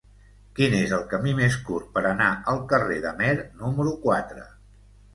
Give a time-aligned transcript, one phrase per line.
[0.59, 4.53] Quin és el camí més curt per anar al carrer d'Amer número quatre?